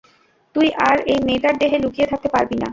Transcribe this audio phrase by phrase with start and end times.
[0.55, 2.67] তুই আর এই মেয়েটার দেহে লুকিয়ে থাকতে পারবি না!